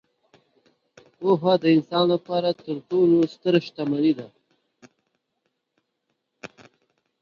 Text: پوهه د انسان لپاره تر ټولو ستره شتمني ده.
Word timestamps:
پوهه 1.17 1.53
د 1.63 1.63
انسان 1.75 2.05
لپاره 2.13 2.49
تر 2.63 2.75
ټولو 2.89 3.15
ستره 3.33 3.59
شتمني 3.65 4.13
ده. 4.17 4.27